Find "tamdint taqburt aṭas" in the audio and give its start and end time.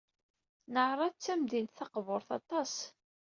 1.17-2.73